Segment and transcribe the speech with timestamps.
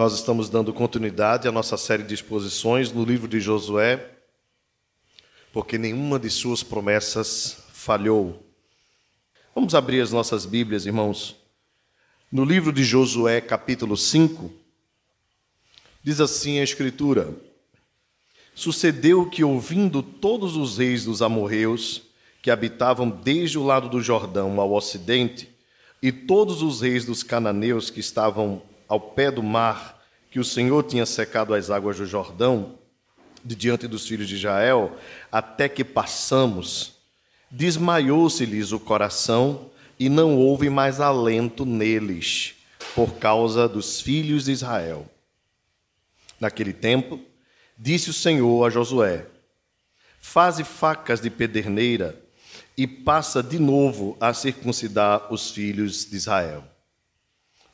[0.00, 4.12] Nós estamos dando continuidade à nossa série de exposições no livro de Josué,
[5.52, 8.42] porque nenhuma de suas promessas falhou.
[9.54, 11.36] Vamos abrir as nossas Bíblias, irmãos.
[12.32, 14.50] No livro de Josué, capítulo 5,
[16.02, 17.34] diz assim a Escritura:
[18.54, 22.04] Sucedeu que, ouvindo todos os reis dos amorreus,
[22.40, 25.46] que habitavam desde o lado do Jordão ao ocidente,
[26.02, 30.02] e todos os reis dos cananeus que estavam ao pé do mar,
[30.32, 32.76] que o Senhor tinha secado as águas do Jordão,
[33.44, 34.96] de diante dos filhos de Israel,
[35.30, 36.96] até que passamos,
[37.48, 42.56] desmaiou-se-lhes o coração e não houve mais alento neles,
[42.92, 45.08] por causa dos filhos de Israel.
[46.40, 47.20] Naquele tempo,
[47.78, 49.24] disse o Senhor a Josué:
[50.20, 52.20] Faze facas de pederneira
[52.76, 56.64] e passa de novo a circuncidar os filhos de Israel.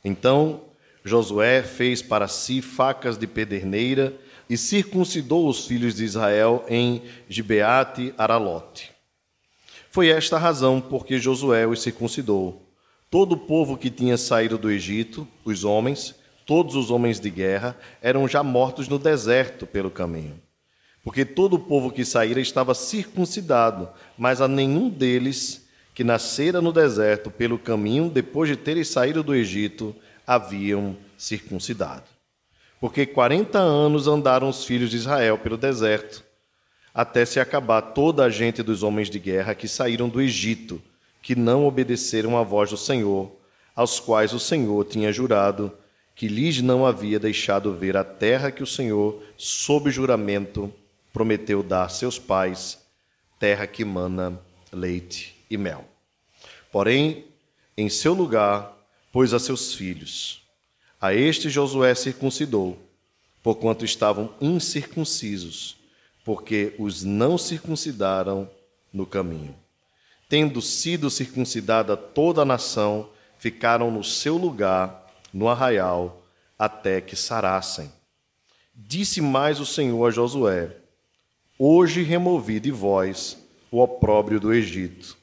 [0.03, 0.66] Então
[1.07, 4.13] Josué fez para si facas de pederneira
[4.49, 8.91] e circuncidou os filhos de Israel em Gibeate Aralote.
[9.89, 12.61] Foi esta a razão porque Josué os circuncidou.
[13.09, 16.13] Todo o povo que tinha saído do Egito, os homens,
[16.45, 20.39] todos os homens de guerra, eram já mortos no deserto pelo caminho
[21.07, 26.73] porque todo o povo que saíra estava circuncidado, mas a nenhum deles que nascera no
[26.73, 29.95] deserto pelo caminho, depois de terem saído do Egito,
[30.27, 32.03] haviam circuncidado.
[32.79, 36.23] Porque quarenta anos andaram os filhos de Israel pelo deserto,
[36.93, 40.81] até se acabar toda a gente dos homens de guerra que saíram do Egito,
[41.21, 43.31] que não obedeceram à voz do Senhor,
[43.75, 45.71] aos quais o Senhor tinha jurado
[46.17, 50.73] que lhes não havia deixado ver a terra que o Senhor, sob juramento,
[51.13, 52.79] prometeu dar a seus pais
[53.39, 54.39] terra que mana
[54.73, 55.85] leite e mel.
[56.71, 57.25] Porém,
[57.77, 58.76] em seu lugar,
[59.11, 60.41] pôs a seus filhos.
[60.99, 62.77] A este Josué circuncidou,
[63.43, 65.77] porquanto estavam incircuncisos,
[66.25, 68.49] porque os não circuncidaram
[68.91, 69.55] no caminho.
[70.27, 76.23] Tendo sido circuncidada toda a nação, ficaram no seu lugar, no arraial,
[76.57, 77.91] até que sarassem.
[78.75, 80.75] Disse mais o Senhor a Josué:
[81.57, 83.37] Hoje removi de vós
[83.71, 85.17] o opróbrio do Egito,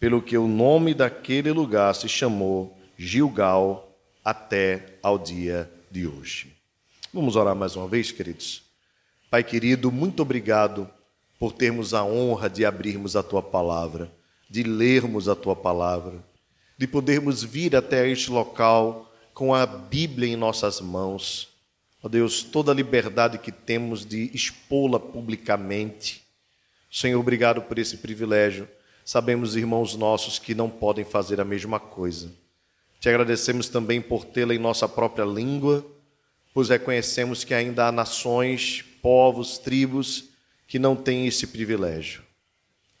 [0.00, 2.76] pelo que o nome daquele lugar se chamou
[3.06, 6.52] Gilgal até ao dia de hoje.
[7.12, 8.62] Vamos orar mais uma vez, queridos.
[9.30, 10.88] Pai querido, muito obrigado
[11.38, 14.10] por termos a honra de abrirmos a tua palavra,
[14.48, 16.24] de lermos a tua palavra,
[16.78, 21.52] de podermos vir até este local com a Bíblia em nossas mãos
[22.02, 26.22] Ó Deus, toda a liberdade que temos de expô-la publicamente.
[26.90, 28.68] Senhor, obrigado por esse privilégio.
[29.04, 32.32] Sabemos, irmãos nossos, que não podem fazer a mesma coisa.
[33.02, 35.84] Te agradecemos também por tê-la em nossa própria língua,
[36.54, 40.26] pois reconhecemos que ainda há nações, povos, tribos
[40.68, 42.22] que não têm esse privilégio.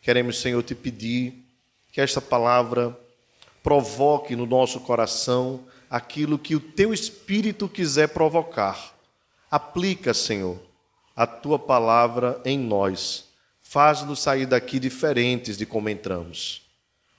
[0.00, 1.46] Queremos, Senhor, te pedir
[1.92, 2.98] que esta palavra
[3.62, 8.92] provoque no nosso coração aquilo que o teu espírito quiser provocar
[9.52, 10.58] Aplica, Senhor,
[11.14, 13.28] a tua palavra em nós.
[13.62, 16.62] Faz-nos sair daqui diferentes de como entramos,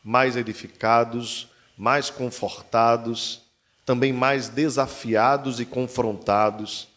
[0.03, 1.47] mais edificados,
[1.77, 3.41] mais confortados,
[3.85, 6.87] também mais desafiados e confrontados,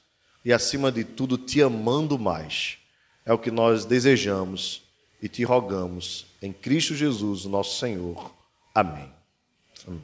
[0.45, 2.79] e acima de tudo, te amando mais.
[3.25, 4.83] É o que nós desejamos
[5.21, 8.33] e te rogamos em Cristo Jesus, nosso Senhor.
[8.75, 9.11] Amém.
[9.87, 10.03] Amém.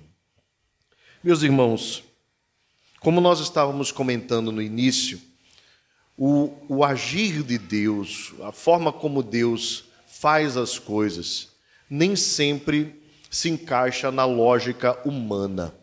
[1.23, 2.03] Meus irmãos,
[2.99, 5.21] como nós estávamos comentando no início,
[6.17, 11.49] o, o agir de Deus, a forma como Deus faz as coisas,
[11.89, 13.02] nem sempre
[13.33, 15.75] se encaixa na lógica humana.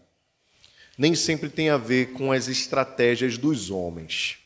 [0.95, 4.37] Nem sempre tem a ver com as estratégias dos homens.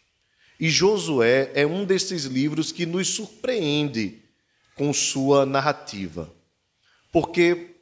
[0.58, 4.22] E Josué é um desses livros que nos surpreende
[4.74, 6.32] com sua narrativa.
[7.12, 7.76] Porque,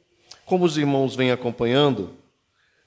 [0.44, 2.16] como os irmãos vêm acompanhando,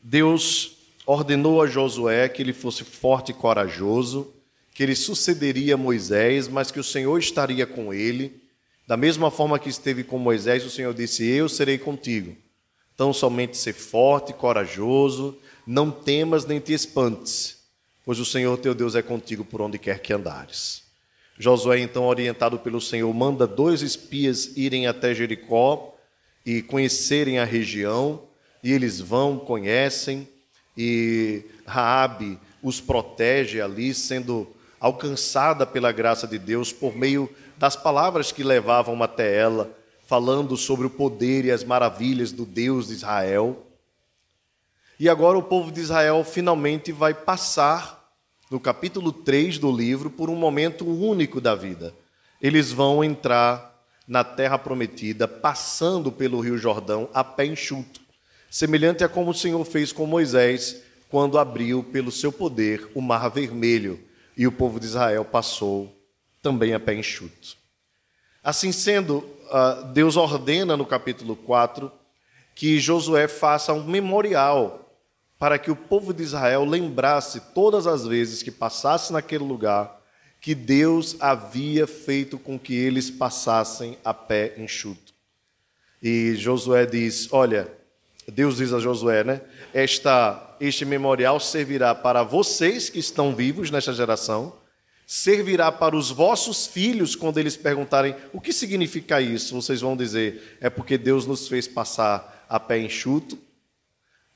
[0.02, 0.76] Deus
[1.06, 4.34] ordenou a Josué que ele fosse forte e corajoso,
[4.74, 8.44] que ele sucederia Moisés, mas que o Senhor estaria com ele.
[8.88, 12.36] Da mesma forma que esteve com Moisés, o Senhor disse: Eu serei contigo.
[12.94, 17.64] Então, somente ser forte corajoso, não temas nem te espantes,
[18.06, 20.84] pois o Senhor teu Deus é contigo por onde quer que andares.
[21.38, 25.94] Josué, então, orientado pelo Senhor, manda dois espias irem até Jericó
[26.46, 28.24] e conhecerem a região,
[28.64, 30.28] e eles vão, conhecem,
[30.78, 34.48] e Raabe os protege ali, sendo
[34.80, 39.70] alcançada pela graça de Deus por meio das palavras que levavam até ela,
[40.06, 43.66] falando sobre o poder e as maravilhas do Deus de Israel.
[45.00, 48.06] E agora o povo de Israel finalmente vai passar
[48.50, 51.94] no capítulo 3 do livro, por um momento único da vida.
[52.42, 58.02] Eles vão entrar na terra prometida, passando pelo Rio Jordão a pé enxuto,
[58.50, 63.30] semelhante a como o Senhor fez com Moisés quando abriu pelo seu poder o Mar
[63.30, 64.00] Vermelho
[64.38, 65.95] e o povo de Israel passou
[66.46, 67.58] também a pé enxuto.
[68.44, 71.92] Assim sendo, ah, Deus ordena no capítulo 4
[72.54, 74.96] que Josué faça um memorial
[75.40, 80.00] para que o povo de Israel lembrasse todas as vezes que passasse naquele lugar
[80.40, 85.16] que Deus havia feito com que eles passassem a pé enxuto.
[86.04, 87.68] E Josué diz: Olha,
[88.28, 89.42] Deus diz a Josué, né?
[89.74, 94.54] Esta, este memorial servirá para vocês que estão vivos nesta geração,
[95.06, 99.56] servirá para os vossos filhos quando eles perguntarem o que significa isso.
[99.56, 103.38] Vocês vão dizer: é porque Deus nos fez passar a pé enxuto.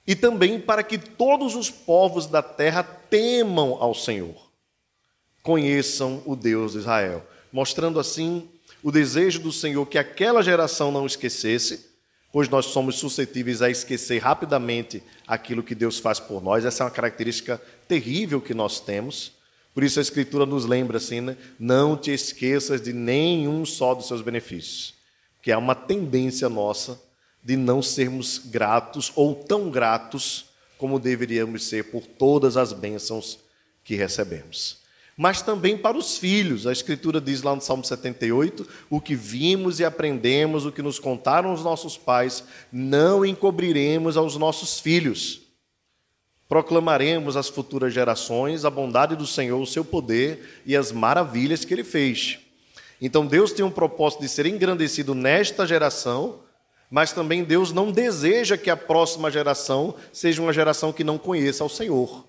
[0.05, 4.49] E também para que todos os povos da terra temam ao Senhor
[5.43, 8.49] conheçam o Deus de Israel, mostrando assim
[8.83, 11.87] o desejo do Senhor que aquela geração não esquecesse,
[12.31, 16.65] pois nós somos suscetíveis a esquecer rapidamente aquilo que Deus faz por nós.
[16.65, 19.38] Essa é uma característica terrível que nós temos.
[19.73, 21.37] Por isso a Escritura nos lembra assim, né?
[21.59, 24.93] Não te esqueças de nenhum só dos seus benefícios,
[25.41, 27.01] que é uma tendência nossa
[27.43, 30.45] de não sermos gratos ou tão gratos
[30.77, 33.39] como deveríamos ser por todas as bênçãos
[33.83, 34.79] que recebemos
[35.21, 36.65] mas também para os filhos.
[36.65, 40.97] A Escritura diz lá no Salmo 78: o que vimos e aprendemos, o que nos
[40.97, 45.41] contaram os nossos pais, não encobriremos aos nossos filhos.
[46.49, 51.73] Proclamaremos às futuras gerações a bondade do Senhor, o seu poder e as maravilhas que
[51.73, 52.39] ele fez.
[52.99, 56.39] Então Deus tem um propósito de ser engrandecido nesta geração,
[56.89, 61.63] mas também Deus não deseja que a próxima geração seja uma geração que não conheça
[61.63, 62.25] ao Senhor.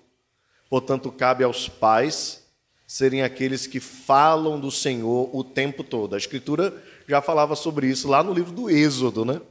[0.69, 2.43] Portanto, cabe aos pais
[2.85, 6.13] serem aqueles que falam do Senhor o tempo todo.
[6.13, 6.73] A Escritura
[7.07, 9.41] já falava sobre isso lá no livro do Êxodo, né?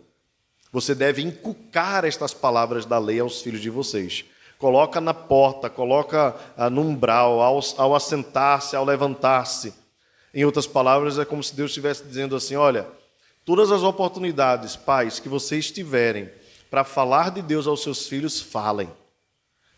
[0.73, 4.25] Você deve inculcar estas palavras da lei aos filhos de vocês.
[4.61, 9.73] Coloca na porta, coloca ah, no umbral, ao, ao assentar-se, ao levantar-se.
[10.35, 12.87] Em outras palavras, é como se Deus estivesse dizendo assim: olha,
[13.43, 16.31] todas as oportunidades, pais, que vocês tiverem
[16.71, 18.89] para falar de Deus aos seus filhos, falem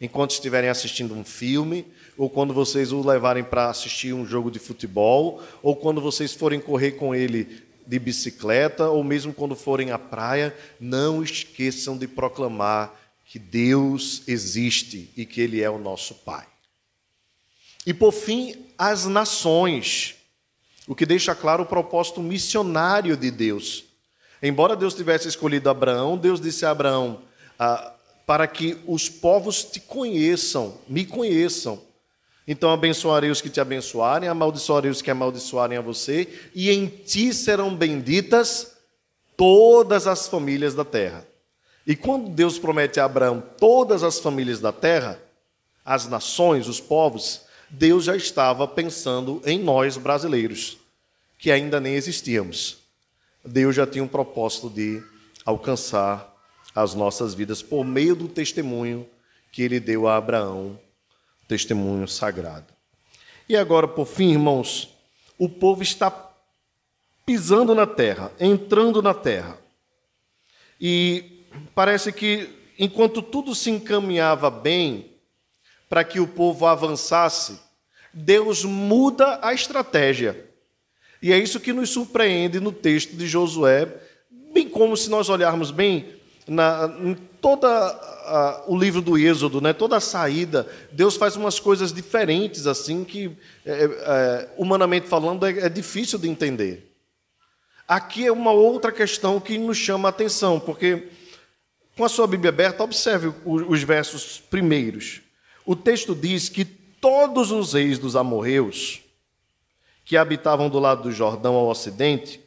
[0.00, 1.86] enquanto estiverem assistindo um filme,
[2.18, 6.58] ou quando vocês o levarem para assistir um jogo de futebol, ou quando vocês forem
[6.58, 13.00] correr com ele de bicicleta, ou mesmo quando forem à praia, não esqueçam de proclamar
[13.32, 16.46] que Deus existe e que Ele é o nosso Pai.
[17.86, 20.16] E por fim, as nações,
[20.86, 23.84] o que deixa claro o propósito missionário de Deus.
[24.42, 27.22] Embora Deus tivesse escolhido Abraão, Deus disse a Abraão:
[27.58, 27.94] ah,
[28.26, 31.80] para que os povos te conheçam, me conheçam.
[32.46, 37.32] Então abençoarei os que te abençoarem, amaldiçoarei os que amaldiçoarem a você, e em ti
[37.32, 38.76] serão benditas
[39.38, 41.31] todas as famílias da terra.
[41.86, 45.20] E quando Deus promete a Abraão todas as famílias da terra,
[45.84, 50.78] as nações, os povos, Deus já estava pensando em nós brasileiros,
[51.38, 52.78] que ainda nem existíamos.
[53.44, 55.02] Deus já tinha um propósito de
[55.44, 56.32] alcançar
[56.74, 59.06] as nossas vidas por meio do testemunho
[59.50, 60.78] que ele deu a Abraão,
[61.48, 62.72] testemunho sagrado.
[63.48, 64.94] E agora, por fim, irmãos,
[65.36, 66.10] o povo está
[67.26, 69.58] pisando na terra, entrando na terra.
[70.80, 71.31] E
[71.74, 75.12] parece que enquanto tudo se encaminhava bem
[75.88, 77.58] para que o povo avançasse,
[78.12, 80.48] Deus muda a estratégia.
[81.22, 83.88] E é isso que nos surpreende no texto de Josué,
[84.52, 86.16] bem como se nós olharmos bem,
[86.46, 87.66] na, em todo
[88.66, 93.36] o livro do Êxodo, né, toda a saída, Deus faz umas coisas diferentes, assim, que,
[93.64, 96.92] é, é, humanamente falando, é, é difícil de entender.
[97.86, 101.08] Aqui é uma outra questão que nos chama a atenção, porque,
[101.96, 105.20] com a sua Bíblia aberta, observe os versos primeiros.
[105.64, 109.00] O texto diz que todos os reis dos amorreus,
[110.04, 112.40] que habitavam do lado do Jordão ao ocidente,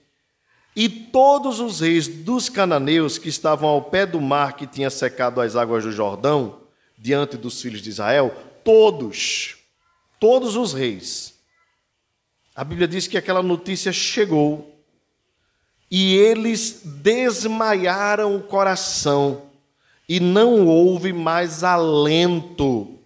[0.75, 5.39] e todos os reis dos cananeus que estavam ao pé do mar que tinha secado
[5.39, 6.61] as águas do Jordão,
[6.97, 9.55] diante dos filhos de Israel, todos,
[10.19, 11.35] todos os reis.
[12.53, 14.74] A Bíblia diz que aquela notícia chegou
[15.89, 19.43] e eles desmaiaram o coração
[20.07, 22.99] e não houve mais alento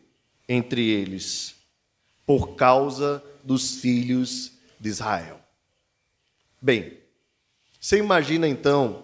[0.48, 1.56] entre eles
[2.26, 5.40] por causa dos filhos de Israel.
[6.62, 6.98] Bem,
[7.80, 9.04] você imagina então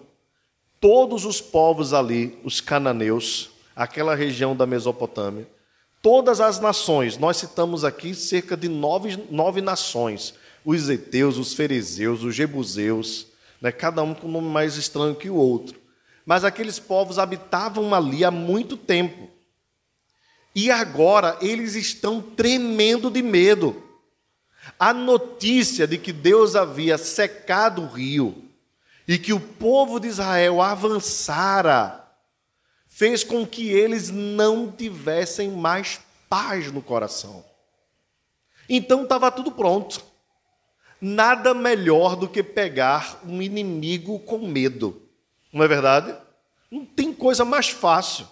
[0.80, 5.48] todos os povos ali, os cananeus, aquela região da Mesopotâmia,
[6.02, 7.16] todas as nações.
[7.18, 13.26] Nós citamos aqui cerca de nove, nove nações: os Eteus, os Ferezeus, os Jebuseus,
[13.60, 13.72] né?
[13.72, 15.80] cada um com um nome mais estranho que o outro.
[16.24, 19.30] Mas aqueles povos habitavam ali há muito tempo.
[20.54, 23.82] E agora eles estão tremendo de medo.
[24.78, 28.44] A notícia de que Deus havia secado o rio
[29.06, 32.02] e que o povo de Israel avançara
[32.88, 37.44] fez com que eles não tivessem mais paz no coração.
[38.68, 40.02] Então estava tudo pronto.
[41.00, 45.02] Nada melhor do que pegar um inimigo com medo.
[45.52, 46.14] Não é verdade?
[46.70, 48.26] Não tem coisa mais fácil.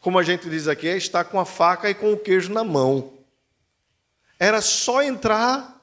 [0.00, 2.64] Como a gente diz aqui, é estar com a faca e com o queijo na
[2.64, 3.12] mão.
[4.38, 5.80] Era só entrar,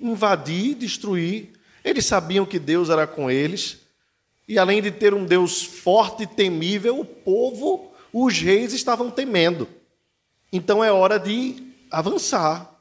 [0.00, 1.52] invadir, destruir.
[1.84, 3.78] Eles sabiam que Deus era com eles.
[4.48, 9.68] E além de ter um Deus forte e temível, o povo, os reis estavam temendo.
[10.52, 12.72] Então é hora de avançar,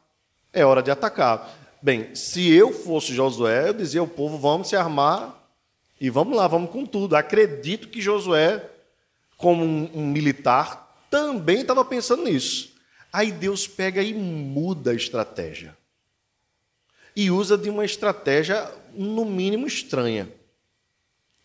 [0.53, 1.64] é hora de atacar.
[1.85, 5.39] Bem, se eu fosse Josué, eu dizia ao povo: vamos se armar
[6.01, 7.15] e vamos lá, vamos com tudo.
[7.15, 8.67] Acredito que Josué,
[9.37, 12.73] como um, militar, também estava pensando nisso.
[13.13, 15.77] Aí Deus pega e muda a estratégia.
[17.15, 20.27] E usa de uma estratégia, no mínimo, estranha.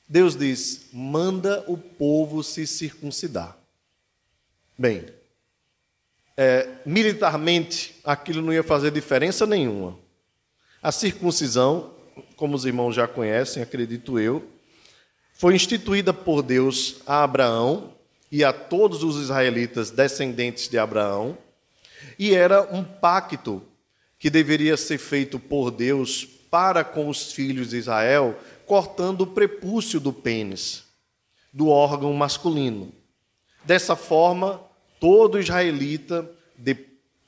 [0.09, 3.59] Deus diz: manda o povo se circuncidar.
[4.78, 5.04] Bem,
[6.35, 9.99] é, militarmente aquilo não ia fazer diferença nenhuma.
[10.83, 11.93] A circuncisão,
[12.37, 14.43] como os irmãos já conhecem, acredito eu,
[15.35, 17.93] foi instituída por Deus a Abraão
[18.33, 21.37] e a todos os israelitas descendentes de Abraão,
[22.19, 23.63] e era um pacto
[24.19, 30.01] que deveria ser feito por Deus para com os filhos de Israel cortando o prepúcio
[30.01, 30.85] do pênis,
[31.53, 32.91] do órgão masculino.
[33.65, 34.63] Dessa forma,
[34.99, 36.31] todo israelita,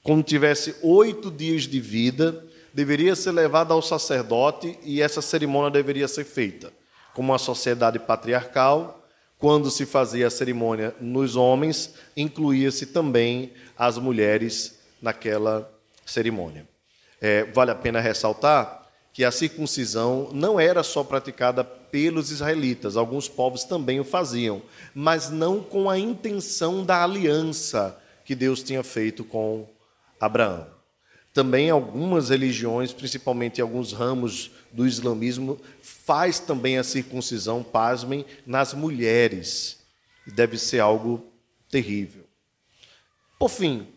[0.02, 6.08] quando tivesse oito dias de vida, deveria ser levado ao sacerdote e essa cerimônia deveria
[6.08, 6.72] ser feita.
[7.14, 9.02] Como a sociedade patriarcal,
[9.38, 15.70] quando se fazia a cerimônia nos homens, incluía-se também as mulheres naquela
[16.06, 16.66] cerimônia.
[17.20, 23.28] É, vale a pena ressaltar que a circuncisão não era só praticada pelos israelitas, alguns
[23.28, 24.62] povos também o faziam,
[24.94, 29.68] mas não com a intenção da aliança que Deus tinha feito com
[30.18, 30.66] Abraão.
[31.32, 39.78] Também algumas religiões, principalmente alguns ramos do islamismo, faz também a circuncisão, pasmem, nas mulheres.
[40.26, 41.24] Deve ser algo
[41.70, 42.24] terrível.
[43.38, 43.88] Por fim,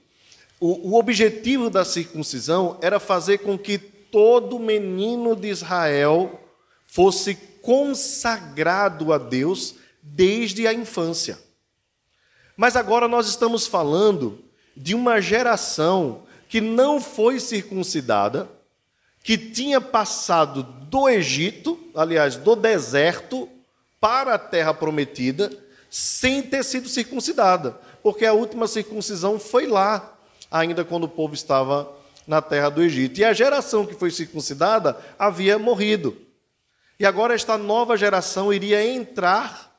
[0.59, 6.39] o, o objetivo da circuncisão era fazer com que todo menino de Israel
[6.87, 11.37] fosse consagrado a Deus desde a infância.
[12.55, 14.39] Mas agora nós estamos falando
[14.77, 18.49] de uma geração que não foi circuncidada,
[19.23, 23.49] que tinha passado do Egito, aliás, do deserto,
[23.99, 25.51] para a terra prometida,
[25.89, 27.71] sem ter sido circuncidada,
[28.03, 30.15] porque a última circuncisão foi lá,
[30.51, 31.91] ainda quando o povo estava
[32.27, 33.19] na terra do Egito.
[33.19, 36.15] E a geração que foi circuncidada havia morrido.
[36.99, 39.75] E agora esta nova geração iria entrar,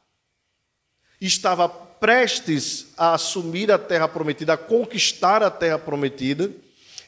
[1.20, 6.50] estava prestes a assumir a terra prometida, a conquistar a terra prometida,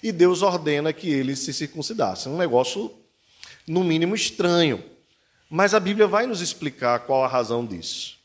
[0.02, 2.32] e Deus ordena que eles se circuncidassem.
[2.32, 2.92] Um negócio,
[3.66, 4.82] no mínimo, estranho.
[5.50, 8.16] Mas a Bíblia vai nos explicar qual a razão disso.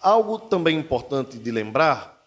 [0.00, 2.18] Algo também importante de lembrar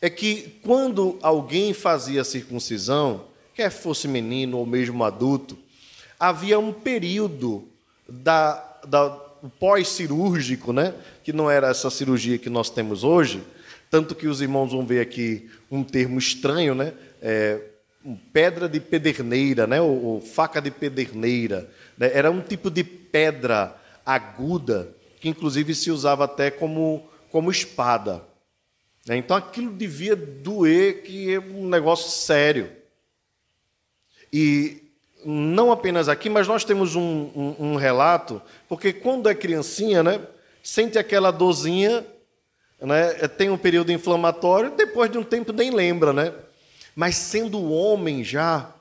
[0.00, 5.58] é que quando alguém fazia circuncisão, quer fosse menino ou mesmo adulto,
[6.18, 7.68] havia um período
[8.08, 9.10] da, da
[9.58, 10.94] pós-cirúrgico, né?
[11.30, 13.40] Que não era essa cirurgia que nós temos hoje,
[13.88, 16.92] tanto que os irmãos vão ver aqui um termo estranho, né?
[17.22, 17.60] É,
[18.32, 19.80] pedra de pederneira, né?
[19.80, 21.70] ou, ou faca de pederneira.
[21.96, 22.10] Né?
[22.12, 28.24] Era um tipo de pedra aguda, que inclusive se usava até como, como espada.
[29.06, 29.16] Né?
[29.16, 32.72] Então aquilo devia doer, que é um negócio sério.
[34.32, 34.82] E
[35.24, 40.20] não apenas aqui, mas nós temos um, um, um, relato, porque quando é criancinha, né,
[40.62, 42.06] sente aquela dorzinha,
[42.80, 46.32] né, tem um período inflamatório, depois de um tempo nem lembra, né?
[46.94, 48.72] Mas sendo homem já,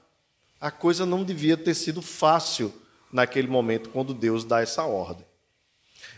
[0.59, 2.73] a coisa não devia ter sido fácil
[3.11, 5.25] naquele momento, quando Deus dá essa ordem.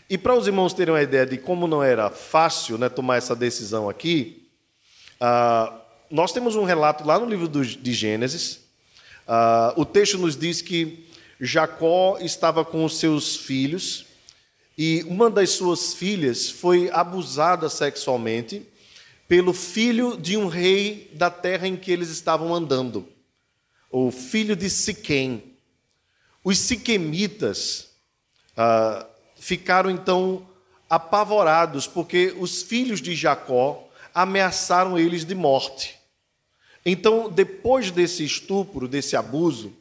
[0.08, 3.34] E para os irmãos terem uma ideia de como não era fácil né, tomar essa
[3.34, 4.48] decisão aqui,
[5.20, 8.62] ah, nós temos um relato lá no livro de Gênesis,
[9.26, 11.06] Uh, o texto nos diz que
[11.40, 14.06] Jacó estava com os seus filhos
[14.84, 18.66] e uma das suas filhas foi abusada sexualmente
[19.28, 23.08] pelo filho de um rei da terra em que eles estavam andando,
[23.92, 25.54] o filho de Siquém.
[26.42, 27.90] Os siquemitas
[28.56, 29.06] ah,
[29.38, 30.44] ficaram então
[30.90, 35.96] apavorados, porque os filhos de Jacó ameaçaram eles de morte.
[36.84, 39.72] Então, depois desse estupro, desse abuso,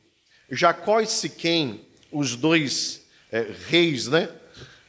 [0.51, 1.81] Jacó e Siquém,
[2.12, 4.29] os dois é, reis, né,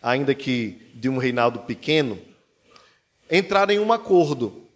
[0.03, 2.19] ainda que de um reinado pequeno,
[3.31, 4.67] entraram em um acordo.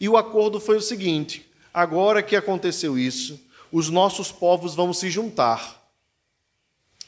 [0.00, 3.38] E o acordo foi o seguinte: agora que aconteceu isso,
[3.70, 5.78] os nossos povos vão se juntar.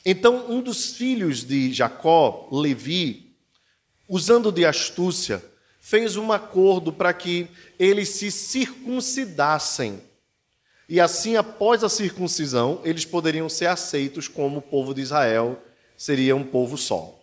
[0.05, 3.37] Então, um dos filhos de Jacó, Levi,
[4.09, 5.43] usando de astúcia,
[5.81, 7.49] fez um acordo para que
[7.79, 10.01] eles se circuncidassem.
[10.89, 15.61] E assim, após a circuncisão, eles poderiam ser aceitos como o povo de Israel,
[15.97, 17.22] seria um povo só.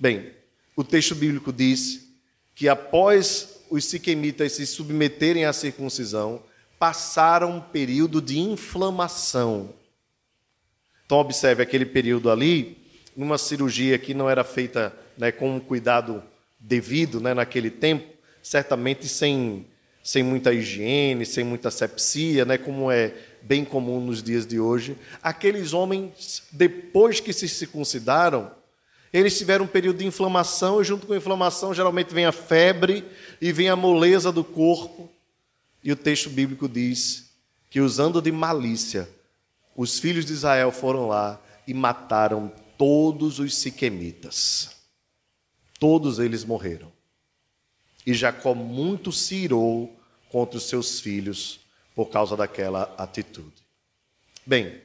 [0.00, 0.32] Bem,
[0.74, 2.08] o texto bíblico diz
[2.54, 6.42] que após os siquemitas se submeterem à circuncisão,
[6.78, 9.74] passaram um período de inflamação.
[11.04, 12.78] Então, observe aquele período ali,
[13.14, 16.22] numa cirurgia que não era feita né, com um cuidado
[16.58, 18.10] devido né, naquele tempo,
[18.42, 19.66] certamente sem,
[20.02, 24.96] sem muita higiene, sem muita sepsia, né, como é bem comum nos dias de hoje.
[25.22, 28.58] Aqueles homens, depois que se circuncidaram,
[29.12, 33.04] eles tiveram um período de inflamação, e junto com a inflamação geralmente vem a febre
[33.40, 35.10] e vem a moleza do corpo.
[35.82, 37.30] E o texto bíblico diz
[37.68, 39.08] que, usando de malícia,
[39.74, 44.76] os filhos de Israel foram lá e mataram todos os siquemitas.
[45.78, 46.92] Todos eles morreram.
[48.06, 49.98] E Jacó muito se irou
[50.30, 51.60] contra os seus filhos
[51.94, 53.52] por causa daquela atitude.
[54.46, 54.80] Bem,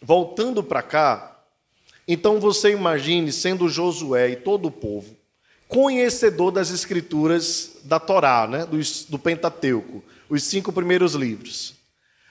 [0.00, 1.35] voltando para cá,
[2.06, 5.16] então você imagine sendo Josué e todo o povo
[5.68, 11.74] conhecedor das escrituras da Torá, né, do, do Pentateuco, os cinco primeiros livros.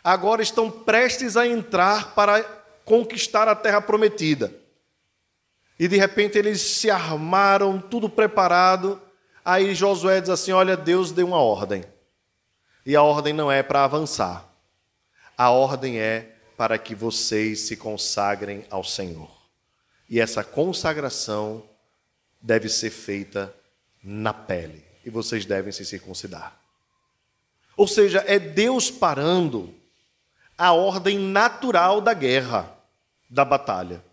[0.04, 2.44] Agora estão prestes a entrar para
[2.84, 4.54] conquistar a terra prometida.
[5.78, 9.02] E de repente eles se armaram, tudo preparado.
[9.44, 11.84] Aí Josué diz assim: Olha, Deus deu uma ordem.
[12.86, 14.48] E a ordem não é para avançar.
[15.38, 19.35] A ordem é para que vocês se consagrem ao Senhor.
[20.10, 21.64] E essa consagração
[22.42, 23.54] deve ser feita
[24.04, 24.84] na pele.
[25.04, 26.60] E vocês devem se circuncidar.
[27.76, 29.74] Ou seja, é Deus parando
[30.58, 32.74] a ordem natural da guerra,
[33.30, 34.04] da batalha,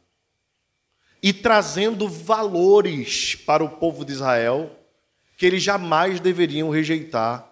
[1.22, 4.76] e trazendo valores para o povo de Israel
[5.38, 7.48] que eles jamais deveriam rejeitar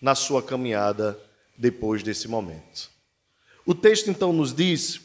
[0.00, 1.18] na sua caminhada
[1.56, 2.90] depois desse momento.
[3.66, 5.00] O texto então nos diz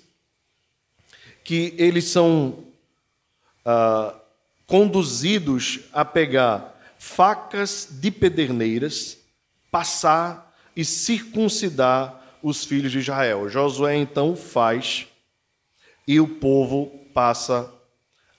[1.47, 2.65] que eles são
[3.63, 4.13] ah,
[4.65, 9.17] conduzidos a pegar facas de pederneiras,
[9.71, 13.47] passar e circuncidar os filhos de Israel.
[13.47, 15.07] Josué então faz
[16.05, 17.73] e o povo passa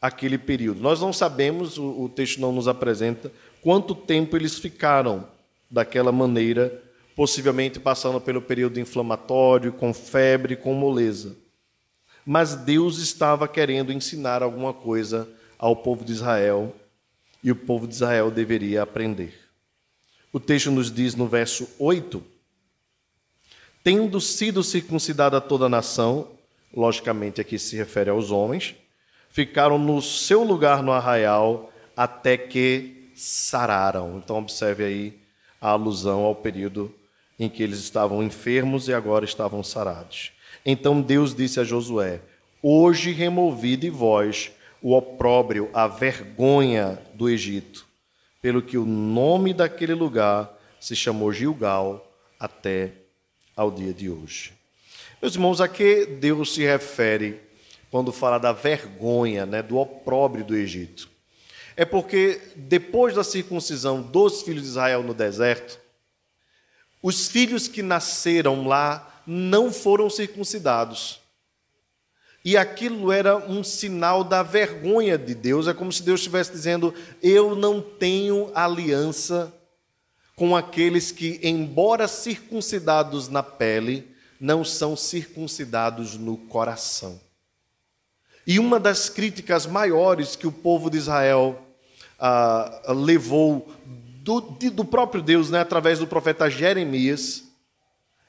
[0.03, 0.83] aquele período.
[0.83, 5.27] Nós não sabemos, o, texto não nos apresenta, quanto tempo eles ficaram
[5.71, 6.83] daquela maneira,
[7.17, 11.48] possivelmente passando pelo período inflamatório, com febre, com moleza.
[12.31, 15.27] Mas Deus estava querendo ensinar alguma coisa
[15.59, 16.77] ao povo de Israel
[17.43, 19.33] e o povo de Israel deveria aprender.
[20.31, 22.23] O texto nos diz no verso 8:
[23.83, 26.29] Tendo sido circuncidada toda a nação,
[26.71, 28.75] logicamente aqui se refere aos homens,
[29.31, 34.19] ficaram no seu lugar no arraial até que sararam.
[34.23, 35.19] Então, observe aí
[35.59, 36.95] a alusão ao período
[37.41, 40.37] em que eles estavam enfermos e agora estavam sarados.
[40.65, 42.21] Então Deus disse a Josué:
[42.63, 44.51] Hoje removi de vós
[44.83, 47.87] o opróbrio, a vergonha do Egito,
[48.41, 52.93] pelo que o nome daquele lugar se chamou Gilgal até
[53.57, 54.53] ao dia de hoje.
[55.21, 57.41] Meus irmãos, a que Deus se refere
[57.91, 61.09] quando fala da vergonha, né, do opróbrio do Egito?
[61.77, 65.79] É porque depois da circuncisão dos filhos de Israel no deserto,
[67.03, 71.21] os filhos que nasceram lá não foram circuncidados.
[72.43, 75.69] E aquilo era um sinal da vergonha de Deus.
[75.69, 79.53] É como se Deus estivesse dizendo: Eu não tenho aliança
[80.35, 84.09] com aqueles que, embora circuncidados na pele,
[84.41, 87.21] não são circuncidados no coração.
[88.47, 91.61] E uma das críticas maiores que o povo de Israel
[92.19, 93.71] ah, levou
[94.23, 97.48] do, do, próprio Deus, né, através do profeta Jeremias,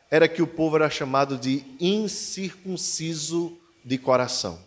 [0.09, 4.59] era que o povo era chamado de incircunciso de coração.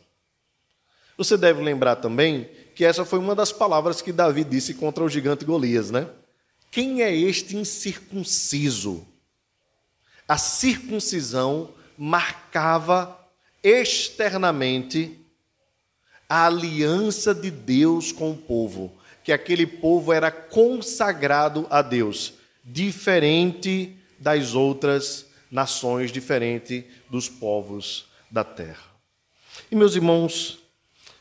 [1.16, 5.08] Você deve lembrar também que essa foi uma das palavras que Davi disse contra o
[5.08, 6.08] gigante Golias, né?
[6.70, 9.06] Quem é este incircunciso?
[10.26, 13.18] A circuncisão marcava
[13.62, 15.18] externamente
[16.28, 22.32] a aliança de Deus com o povo, que aquele povo era consagrado a Deus,
[22.64, 28.90] diferente das outras nações, diferente dos povos da terra.
[29.70, 30.58] E meus irmãos,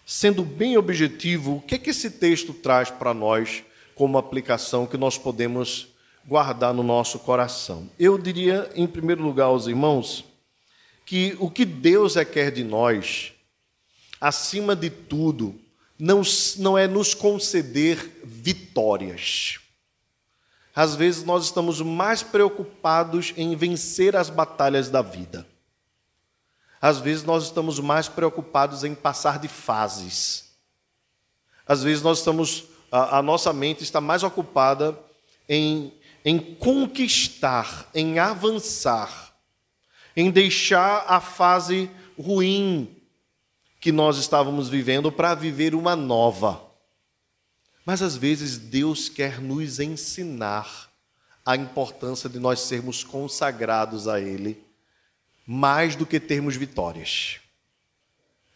[0.05, 3.61] sendo bem objetivo, o que é que esse texto traz para nós
[3.93, 5.89] como aplicação que nós podemos
[6.25, 7.89] guardar no nosso coração?
[7.99, 10.23] Eu diria, em primeiro lugar, aos irmãos,
[11.05, 13.33] que o que Deus requer de nós,
[14.19, 15.59] acima de tudo,
[15.99, 16.21] não,
[16.57, 19.59] não é nos conceder vitórias.
[20.75, 25.45] Às vezes nós estamos mais preocupados em vencer as batalhas da vida.
[26.81, 30.51] Às vezes nós estamos mais preocupados em passar de fases.
[31.67, 34.97] Às vezes nós estamos, a, a nossa mente está mais ocupada
[35.47, 39.33] em, em conquistar, em avançar,
[40.15, 42.97] em deixar a fase ruim
[43.79, 46.70] que nós estávamos vivendo para viver uma nova.
[47.91, 50.89] Mas às vezes Deus quer nos ensinar
[51.45, 54.63] a importância de nós sermos consagrados a Ele
[55.45, 57.41] mais do que termos vitórias.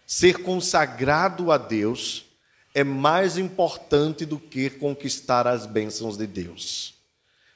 [0.08, 2.28] Ser consagrado a Deus
[2.74, 6.96] é mais importante do que conquistar as bênçãos de Deus,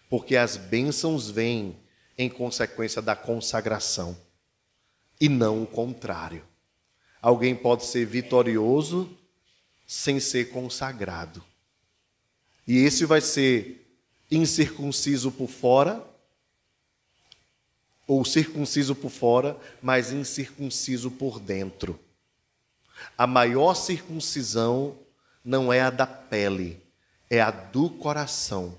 [0.09, 1.77] porque as bênçãos vêm
[2.17, 4.17] em consequência da consagração
[5.17, 6.43] e não o contrário.
[7.21, 9.17] Alguém pode ser vitorioso
[9.87, 11.41] sem ser consagrado.
[12.69, 16.05] E esse vai ser incircunciso por fora
[18.05, 21.99] ou circunciso por fora, mas incircunciso por dentro.
[23.17, 24.99] A maior circuncisão
[25.43, 26.79] não é a da pele,
[27.27, 28.77] é a do coração.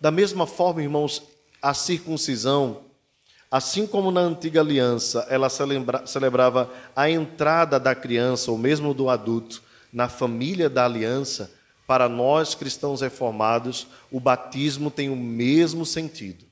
[0.00, 1.24] Da mesma forma, irmãos,
[1.60, 2.84] a circuncisão,
[3.50, 9.10] assim como na antiga aliança, ela celebra, celebrava a entrada da criança ou mesmo do
[9.10, 9.60] adulto
[9.92, 11.55] na família da aliança,
[11.86, 16.44] para nós cristãos reformados, o batismo tem o mesmo sentido.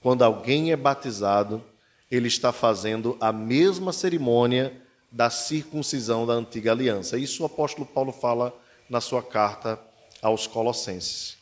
[0.00, 1.62] Quando alguém é batizado,
[2.10, 7.16] ele está fazendo a mesma cerimônia da circuncisão da antiga aliança.
[7.16, 8.58] Isso o apóstolo Paulo fala
[8.88, 9.78] na sua carta
[10.20, 11.36] aos Colossenses.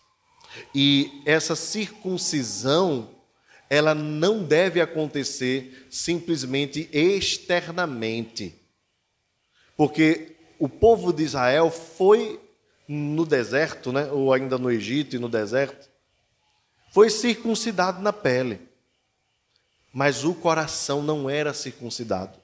[0.75, 3.11] E essa circuncisão,
[3.71, 8.55] ela não deve acontecer simplesmente externamente.
[9.77, 12.41] Porque o povo de Israel foi
[12.89, 15.91] no deserto, né, ou ainda no Egito e no deserto,
[16.91, 18.67] foi circuncidado na pele,
[19.93, 22.39] mas o coração não era circuncidado.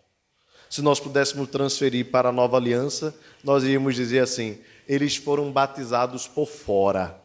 [0.68, 6.28] Se nós pudéssemos transferir para a nova aliança, nós iríamos dizer assim: eles foram batizados
[6.28, 7.18] por fora,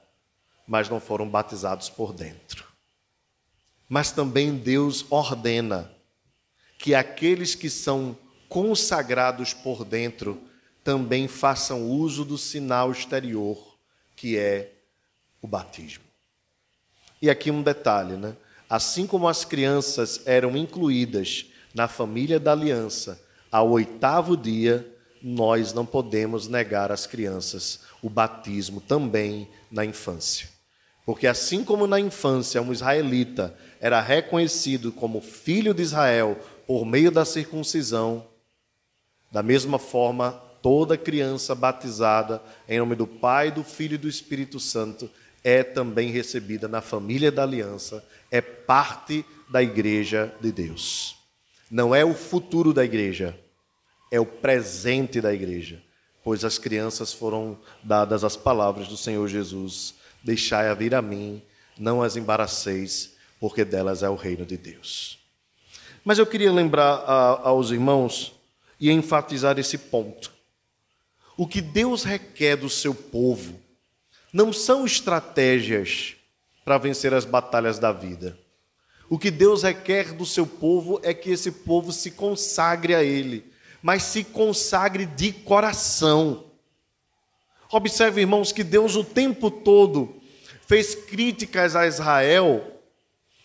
[0.67, 2.65] mas não foram batizados por dentro.
[3.87, 5.91] Mas também Deus ordena
[6.77, 8.15] que aqueles que são
[8.47, 10.41] consagrados por dentro
[10.89, 13.77] também façam uso do sinal exterior,
[14.15, 14.73] que é
[15.39, 16.03] o batismo.
[17.21, 18.35] E aqui um detalhe, né?
[18.67, 25.85] Assim como as crianças eram incluídas na família da aliança ao oitavo dia, nós não
[25.85, 30.49] podemos negar às crianças o batismo também na infância.
[31.05, 37.11] Porque assim como na infância um israelita era reconhecido como filho de Israel por meio
[37.11, 38.25] da circuncisão,
[39.31, 44.59] da mesma forma, toda criança batizada em nome do Pai, do Filho e do Espírito
[44.59, 45.09] Santo
[45.43, 51.17] é também recebida na família da aliança, é parte da igreja de Deus.
[51.69, 53.37] Não é o futuro da igreja,
[54.11, 55.81] é o presente da igreja,
[56.23, 61.41] pois as crianças foram dadas as palavras do Senhor Jesus: Deixai-a vir a mim,
[61.77, 65.19] não as embaraceis, porque delas é o reino de Deus.
[66.03, 68.33] Mas eu queria lembrar a, aos irmãos
[68.79, 70.38] e enfatizar esse ponto.
[71.39, 73.57] O que Deus requer do seu povo
[74.33, 76.17] não são estratégias
[76.65, 78.37] para vencer as batalhas da vida.
[79.09, 83.49] O que Deus requer do seu povo é que esse povo se consagre a Ele,
[83.81, 86.43] mas se consagre de coração.
[87.71, 90.21] Observe, irmãos, que Deus o tempo todo
[90.67, 92.81] fez críticas a Israel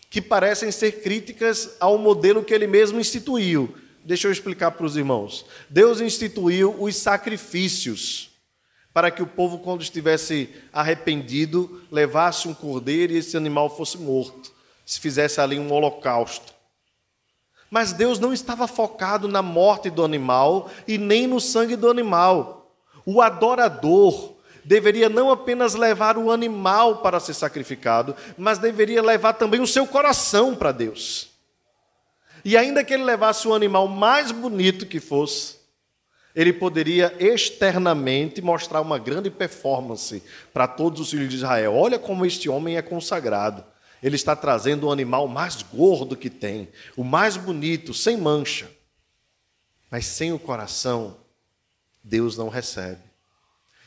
[0.09, 3.73] que parecem ser críticas ao modelo que ele mesmo instituiu.
[4.05, 5.45] Deixa eu explicar para os irmãos.
[5.67, 8.29] Deus instituiu os sacrifícios
[8.93, 14.53] para que o povo, quando estivesse arrependido, levasse um cordeiro e esse animal fosse morto,
[14.85, 16.53] se fizesse ali um holocausto.
[17.69, 22.71] Mas Deus não estava focado na morte do animal e nem no sangue do animal.
[23.05, 29.61] O adorador deveria não apenas levar o animal para ser sacrificado, mas deveria levar também
[29.61, 31.34] o seu coração para Deus.
[32.45, 35.55] E ainda que ele levasse o animal mais bonito que fosse,
[36.35, 40.21] ele poderia externamente mostrar uma grande performance
[40.53, 41.73] para todos os filhos de Israel.
[41.73, 43.65] Olha como este homem é consagrado.
[44.03, 48.69] Ele está trazendo o animal mais gordo que tem, o mais bonito, sem mancha.
[49.89, 51.17] Mas sem o coração,
[52.03, 53.01] Deus não recebe.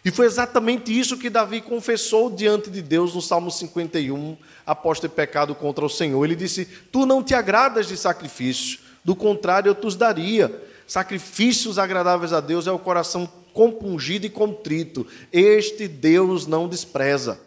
[0.05, 5.09] E foi exatamente isso que Davi confessou diante de Deus no Salmo 51, após ter
[5.09, 6.25] pecado contra o Senhor.
[6.25, 10.63] Ele disse: Tu não te agradas de sacrifícios, do contrário, eu te os daria.
[10.87, 15.07] Sacrifícios agradáveis a Deus é o coração compungido e contrito.
[15.33, 17.41] Este Deus não despreza.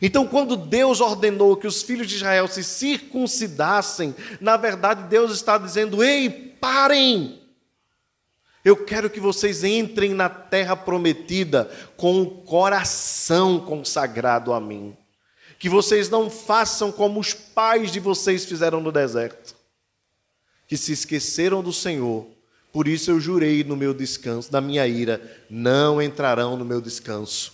[0.00, 5.56] Então, quando Deus ordenou que os filhos de Israel se circuncidassem, na verdade Deus está
[5.58, 6.28] dizendo: ei,
[6.60, 7.43] parem!
[8.64, 14.96] Eu quero que vocês entrem na terra prometida com o coração consagrado a mim.
[15.58, 19.54] Que vocês não façam como os pais de vocês fizeram no deserto,
[20.66, 22.26] que se esqueceram do Senhor.
[22.72, 27.52] Por isso eu jurei no meu descanso, na minha ira, não entrarão no meu descanso,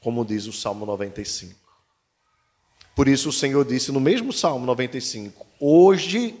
[0.00, 1.54] como diz o Salmo 95.
[2.94, 6.36] Por isso o Senhor disse no mesmo Salmo 95: Hoje,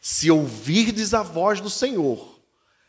[0.00, 2.37] se ouvirdes a voz do Senhor,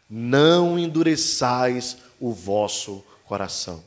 [0.09, 3.83] não endureçais o vosso coração,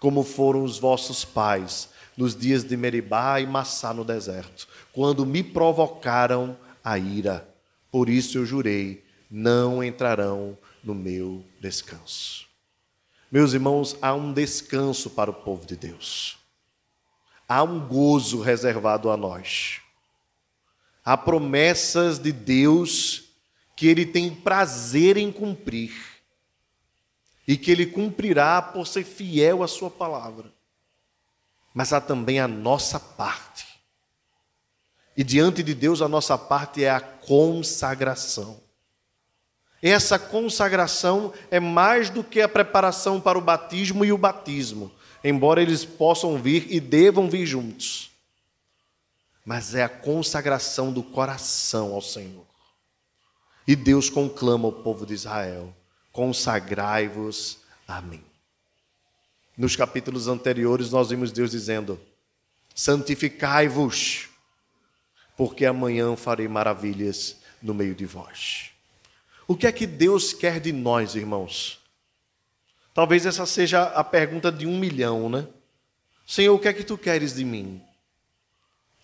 [0.00, 5.42] como foram os vossos pais nos dias de Meribá e Massá no deserto, quando me
[5.42, 7.46] provocaram a ira.
[7.92, 12.46] Por isso eu jurei: não entrarão no meu descanso.
[13.30, 16.38] Meus irmãos, há um descanso para o povo de Deus.
[17.46, 19.80] Há um gozo reservado a nós.
[21.04, 23.27] Há promessas de Deus
[23.78, 25.92] que ele tem prazer em cumprir
[27.46, 30.52] e que ele cumprirá por ser fiel à sua palavra.
[31.72, 33.68] Mas há também a nossa parte.
[35.16, 38.60] E diante de Deus, a nossa parte é a consagração.
[39.80, 44.90] Essa consagração é mais do que a preparação para o batismo e o batismo,
[45.22, 48.10] embora eles possam vir e devam vir juntos.
[49.44, 52.47] Mas é a consagração do coração ao Senhor.
[53.68, 55.76] E Deus conclama ao povo de Israel:
[56.10, 58.24] consagrai-vos a mim.
[59.58, 62.00] Nos capítulos anteriores, nós vimos Deus dizendo:
[62.74, 64.30] santificai-vos,
[65.36, 68.70] porque amanhã farei maravilhas no meio de vós.
[69.46, 71.78] O que é que Deus quer de nós, irmãos?
[72.94, 75.46] Talvez essa seja a pergunta de um milhão, né?
[76.26, 77.82] Senhor, o que é que tu queres de mim?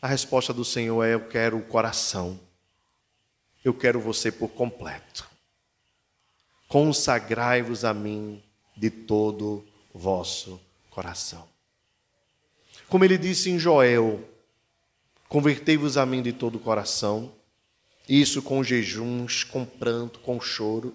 [0.01, 2.41] A resposta do Senhor é: Eu quero o coração
[3.65, 5.29] eu quero você por completo.
[6.69, 8.43] Consagrai-vos a mim
[8.77, 11.49] de todo vosso coração.
[12.89, 14.23] Como ele disse em Joel,
[15.29, 17.33] convertei-vos a mim de todo o coração,
[18.09, 20.95] isso com jejuns, com pranto, com choro.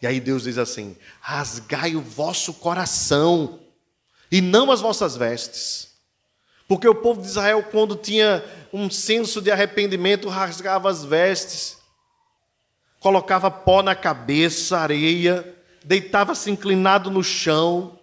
[0.00, 3.60] E aí Deus diz assim: rasgai o vosso coração
[4.30, 5.91] e não as vossas vestes.
[6.72, 11.76] Porque o povo de Israel, quando tinha um senso de arrependimento, rasgava as vestes,
[12.98, 15.54] colocava pó na cabeça, areia,
[15.84, 17.98] deitava-se inclinado no chão,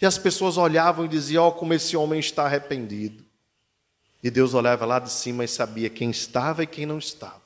[0.00, 3.24] e as pessoas olhavam e diziam: Ó, oh, como esse homem está arrependido.
[4.22, 7.42] E Deus olhava lá de cima e sabia quem estava e quem não estava.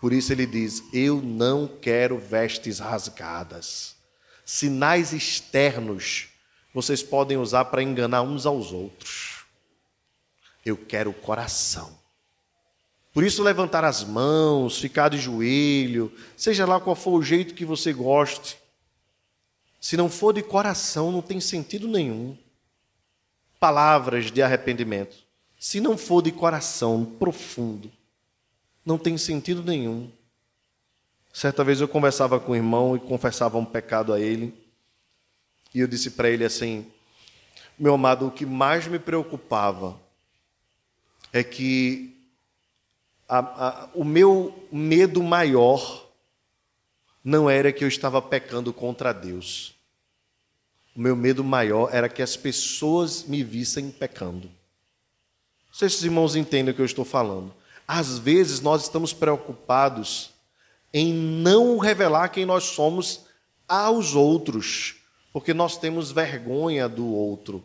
[0.00, 3.96] Por isso ele diz: Eu não quero vestes rasgadas.
[4.44, 6.28] Sinais externos
[6.72, 9.31] vocês podem usar para enganar uns aos outros.
[10.64, 12.02] Eu quero o coração.
[13.12, 17.64] Por isso, levantar as mãos, ficar de joelho, seja lá qual for o jeito que
[17.64, 18.58] você goste,
[19.78, 22.38] se não for de coração, não tem sentido nenhum.
[23.60, 25.16] Palavras de arrependimento,
[25.58, 27.90] se não for de coração profundo,
[28.84, 30.10] não tem sentido nenhum.
[31.32, 34.54] Certa vez eu conversava com um irmão e confessava um pecado a ele,
[35.74, 36.86] e eu disse para ele assim:
[37.78, 39.98] Meu amado, o que mais me preocupava
[41.32, 42.16] é que
[43.28, 46.08] a, a, o meu medo maior
[47.24, 49.74] não era que eu estava pecando contra Deus.
[50.94, 54.48] O meu medo maior era que as pessoas me vissem pecando.
[55.68, 57.54] Não sei se os irmãos entendem o que eu estou falando.
[57.88, 60.30] Às vezes nós estamos preocupados
[60.92, 63.24] em não revelar quem nós somos
[63.66, 64.96] aos outros,
[65.32, 67.64] porque nós temos vergonha do outro.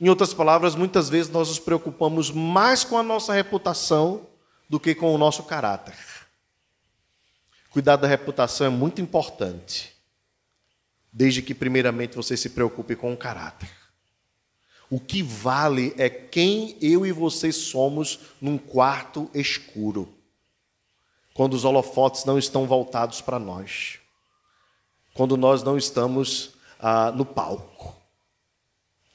[0.00, 4.26] Em outras palavras, muitas vezes nós nos preocupamos mais com a nossa reputação
[4.68, 5.96] do que com o nosso caráter.
[7.70, 9.94] Cuidar da reputação é muito importante.
[11.16, 13.70] desde que primeiramente você se preocupe com o caráter.
[14.90, 20.12] O que vale é quem eu e você somos num quarto escuro,
[21.32, 24.00] quando os holofotes não estão voltados para nós,
[25.14, 27.93] quando nós não estamos ah, no palco.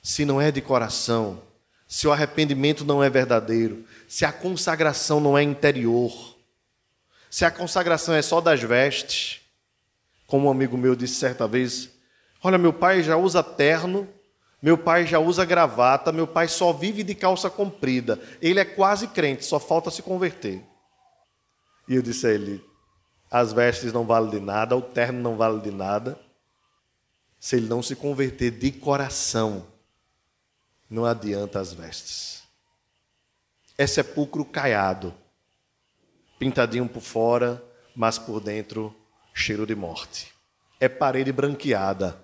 [0.10, 1.40] Se não é de coração,
[1.88, 6.36] se o arrependimento não é verdadeiro, se a consagração não é interior,
[7.30, 9.42] se a consagração é só das vestes,
[10.26, 11.92] como um amigo meu disse certa vez:
[12.44, 14.10] Olha, meu pai já usa terno,
[14.60, 18.20] meu pai já usa gravata, meu pai só vive de calça comprida.
[18.42, 20.66] Ele é quase crente, só falta se converter.
[21.88, 22.66] E eu disse a ele:
[23.30, 26.20] As vestes não valem de nada, o terno não vale de nada.
[27.40, 29.68] Se ele não se converter de coração,
[30.90, 32.44] não adianta as vestes.
[33.78, 35.14] É sepulcro caiado,
[36.40, 37.64] pintadinho por fora,
[37.96, 38.96] mas por dentro
[39.34, 40.34] cheiro de morte.
[40.80, 42.20] É parede branqueada.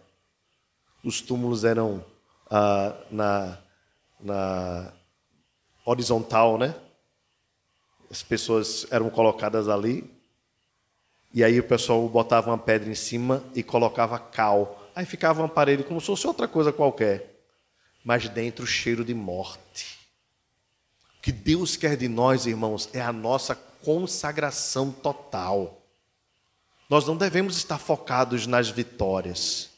[1.03, 2.03] Os túmulos eram
[2.49, 3.57] ah, na,
[4.19, 4.93] na
[5.85, 6.73] horizontal, né?
[8.09, 10.09] As pessoas eram colocadas ali.
[11.33, 14.89] E aí o pessoal botava uma pedra em cima e colocava cal.
[14.95, 17.34] Aí ficava uma parede como se fosse outra coisa qualquer.
[18.05, 19.97] Mas dentro cheiro de morte.
[21.17, 25.81] O que Deus quer de nós, irmãos, é a nossa consagração total.
[26.87, 29.71] Nós não devemos estar focados nas vitórias.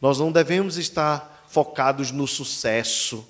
[0.00, 3.24] Nós não devemos estar focados no sucesso.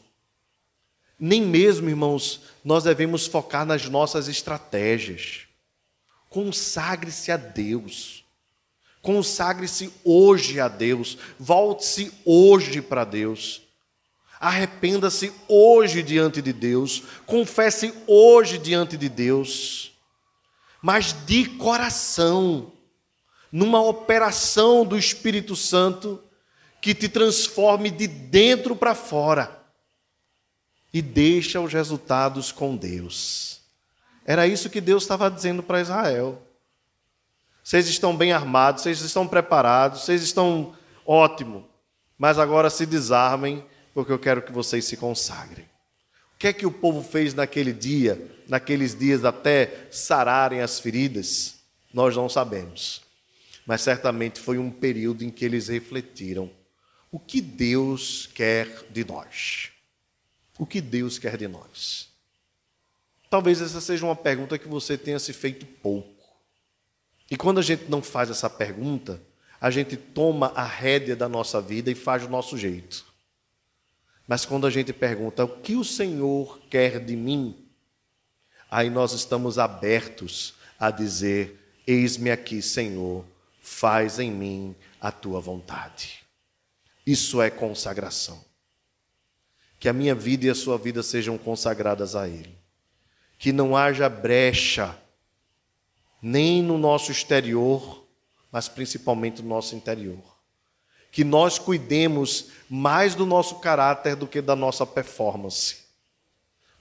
[1.18, 5.46] Nem mesmo, irmãos, nós devemos focar nas nossas estratégias.
[6.30, 8.19] Consagre-se a Deus.
[9.02, 11.16] Consagre-se hoje a Deus.
[11.38, 13.62] Volte-se hoje para Deus.
[14.38, 17.02] Arrependa-se hoje diante de Deus.
[17.26, 19.90] Confesse hoje diante de Deus
[20.82, 22.72] mas de coração,
[23.52, 26.22] numa operação do Espírito Santo
[26.80, 29.60] que te transforme de dentro para fora
[30.92, 33.60] e deixa os resultados com Deus.
[34.24, 36.40] Era isso que Deus estava dizendo para Israel.
[37.70, 40.74] Vocês estão bem armados, vocês estão preparados, vocês estão
[41.06, 41.64] ótimo,
[42.18, 45.64] mas agora se desarmem, porque eu quero que vocês se consagrem.
[46.34, 48.28] O que é que o povo fez naquele dia?
[48.50, 51.60] naqueles dias até sararem as feridas,
[51.94, 53.02] nós não sabemos.
[53.64, 56.50] Mas certamente foi um período em que eles refletiram:
[57.12, 59.70] o que Deus quer de nós?
[60.58, 62.08] O que Deus quer de nós?
[63.30, 66.19] Talvez essa seja uma pergunta que você tenha se feito pouco.
[67.30, 69.22] E quando a gente não faz essa pergunta,
[69.60, 73.04] a gente toma a rédea da nossa vida e faz do nosso jeito.
[74.26, 77.68] Mas quando a gente pergunta o que o Senhor quer de mim,
[78.70, 83.24] aí nós estamos abertos a dizer: Eis-me aqui, Senhor,
[83.60, 86.24] faz em mim a tua vontade.
[87.06, 88.44] Isso é consagração.
[89.78, 92.56] Que a minha vida e a sua vida sejam consagradas a Ele.
[93.38, 94.96] Que não haja brecha,
[96.22, 98.04] nem no nosso exterior,
[98.50, 100.22] mas principalmente no nosso interior.
[101.12, 105.80] Que nós cuidemos mais do nosso caráter do que da nossa performance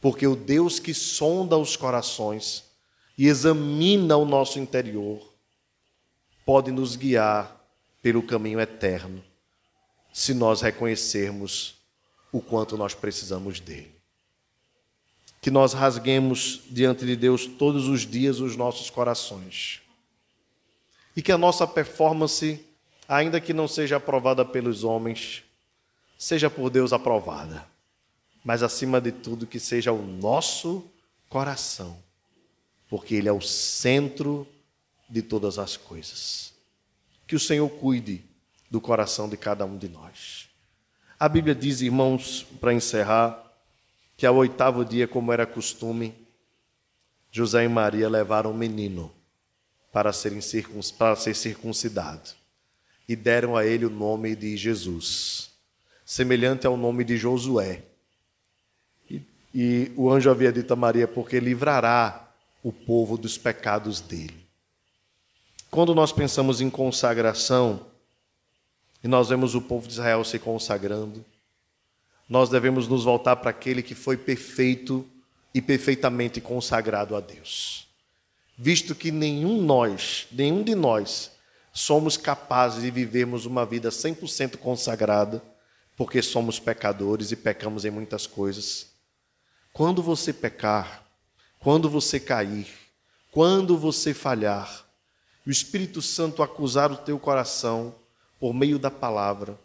[0.02, 2.64] porque o Deus que sonda os corações
[3.18, 5.34] e examina o nosso interior
[6.46, 7.58] pode nos guiar
[8.02, 9.24] pelo caminho eterno,
[10.14, 11.76] se nós reconhecermos
[12.32, 13.99] o quanto nós precisamos dele.
[15.42, 19.82] Que nós rasguemos diante de Deus todos os dias os nossos corações.
[21.16, 22.60] E que a nossa performance,
[23.08, 25.44] ainda que não seja aprovada pelos homens,
[26.18, 27.66] seja por Deus aprovada
[28.44, 30.84] mas acima de tudo que seja o nosso
[31.28, 31.98] coração,
[32.90, 34.48] porque Ele é o centro
[35.10, 36.54] de todas as coisas.
[37.28, 38.24] Que o Senhor cuide
[38.70, 40.50] do coração de cada um de nós.
[41.20, 43.49] A Bíblia diz, irmãos, para encerrar,
[44.20, 46.14] que ao oitavo dia, como era costume,
[47.32, 49.10] José e Maria levaram um menino
[49.94, 50.12] para,
[50.98, 52.32] para ser circuncidado
[53.08, 55.52] e deram a ele o nome de Jesus,
[56.06, 57.82] semelhante ao nome de Josué,
[59.56, 62.30] e o anjo havia dito a Maria, porque livrará
[62.62, 64.46] o povo dos pecados dele.
[65.72, 67.86] Quando nós pensamos em consagração,
[69.02, 71.24] e nós vemos o povo de Israel se consagrando,
[72.30, 75.06] nós devemos nos voltar para aquele que foi perfeito
[75.54, 77.88] e perfeitamente consagrado a Deus.
[78.56, 81.32] Visto que nenhum nós, nenhum de nós,
[81.74, 85.42] somos capazes de vivermos uma vida 100% consagrada,
[85.98, 88.88] porque somos pecadores e pecamos em muitas coisas.
[89.74, 91.04] Quando você pecar,
[91.60, 92.68] quando você cair,
[93.32, 94.86] quando você falhar,
[95.48, 97.96] o Espírito Santo acusar o teu coração,
[98.40, 99.60] por meio da palavra,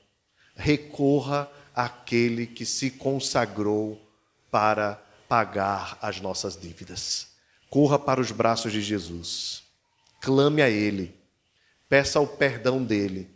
[0.56, 4.00] recorra àquele que se consagrou
[4.50, 7.28] para pagar as nossas dívidas.
[7.68, 9.62] Corra para os braços de Jesus.
[10.20, 11.14] Clame a Ele.
[11.88, 13.28] Peça o perdão dele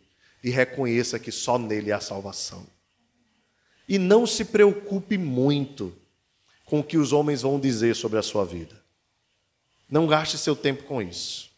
[0.43, 2.67] e reconheça que só nele há salvação.
[3.89, 5.97] E não se preocupe muito
[6.65, 8.81] com o que os homens vão dizer sobre a sua vida.
[9.91, 11.51] Não gaste seu tempo com isso.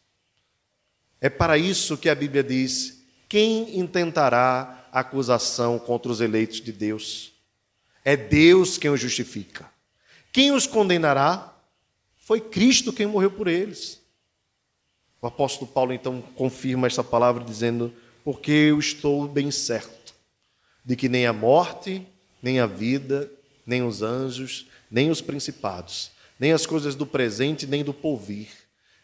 [1.20, 7.32] É para isso que a Bíblia diz: quem intentará acusação contra os eleitos de Deus?
[8.04, 9.70] É Deus quem os justifica.
[10.32, 11.54] Quem os condenará?
[12.16, 14.00] Foi Cristo quem morreu por eles.
[15.20, 17.92] O apóstolo Paulo então confirma esta palavra dizendo:
[18.24, 20.14] Porque eu estou bem certo
[20.84, 22.06] de que nem a morte,
[22.42, 23.30] nem a vida,
[23.66, 28.48] nem os anjos, nem os principados, nem as coisas do presente, nem do porvir,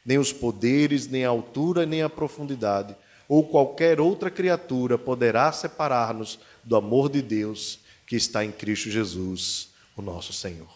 [0.05, 2.97] nem os poderes, nem a altura, nem a profundidade,
[3.29, 9.71] ou qualquer outra criatura poderá separar-nos do amor de Deus que está em Cristo Jesus,
[9.97, 10.69] o nosso Senhor.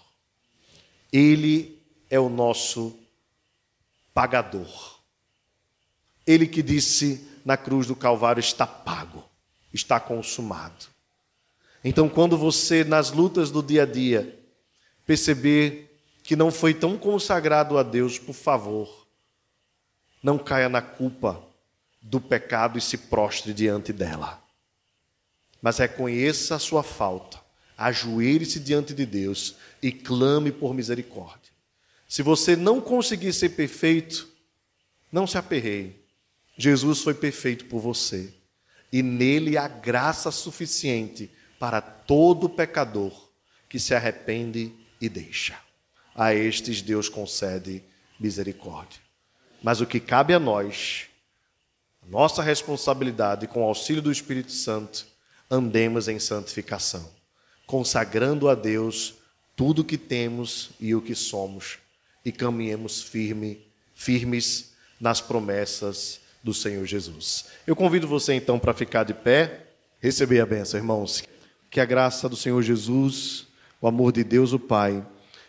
[1.12, 1.78] Ele
[2.08, 2.98] é o nosso
[4.12, 4.98] pagador.
[6.26, 9.24] Ele que disse na cruz do Calvário: está pago,
[9.72, 10.86] está consumado.
[11.82, 14.38] Então, quando você, nas lutas do dia a dia,
[15.06, 19.06] perceber que não foi tão consagrado a Deus, por favor,
[20.22, 21.42] não caia na culpa
[22.00, 24.42] do pecado e se prostre diante dela.
[25.60, 27.38] Mas reconheça a sua falta,
[27.76, 31.52] ajoelhe-se diante de Deus e clame por misericórdia.
[32.08, 34.28] Se você não conseguir ser perfeito,
[35.12, 36.00] não se aperreie.
[36.56, 38.34] Jesus foi perfeito por você.
[38.92, 43.12] E nele há graça suficiente para todo pecador
[43.68, 45.56] que se arrepende e deixa.
[46.14, 47.84] A estes Deus concede
[48.18, 49.00] misericórdia.
[49.62, 51.06] Mas o que cabe a nós,
[52.10, 55.06] nossa responsabilidade com o auxílio do Espírito Santo,
[55.48, 57.08] andemos em santificação,
[57.68, 59.14] consagrando a Deus
[59.54, 61.78] tudo o que temos e o que somos
[62.24, 67.44] e caminhemos firme, firmes nas promessas do Senhor Jesus.
[67.64, 69.68] Eu convido você então para ficar de pé,
[70.00, 71.22] receber a benção, irmãos.
[71.70, 73.46] Que a graça do Senhor Jesus,
[73.80, 75.06] o amor de Deus o Pai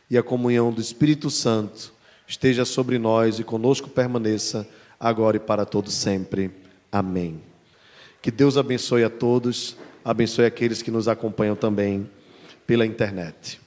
[0.08, 1.92] e a comunhão do Espírito Santo
[2.28, 4.68] esteja sobre nós e conosco permaneça
[5.02, 6.52] agora e para todos sempre.
[6.92, 7.42] Amém.
[8.22, 9.76] Que Deus abençoe a todos,
[10.06, 12.10] abençoe aqueles que nos acompanham também
[12.68, 13.61] pela internet.